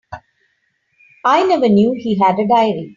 I 1.25 1.43
never 1.45 1.69
knew 1.69 1.93
he 1.95 2.17
had 2.17 2.39
a 2.39 2.47
diary. 2.47 2.89